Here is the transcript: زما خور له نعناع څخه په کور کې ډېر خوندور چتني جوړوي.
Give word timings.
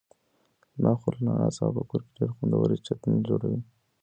زما 0.75 0.91
خور 0.99 1.13
له 1.17 1.21
نعناع 1.27 1.51
څخه 1.57 1.71
په 1.77 1.83
کور 1.89 2.01
کې 2.05 2.11
ډېر 2.17 2.29
خوندور 2.35 2.67
چتني 2.85 3.19
جوړوي. 3.29 3.59